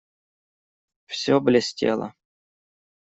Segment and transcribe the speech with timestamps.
[1.13, 2.07] Всё блестело.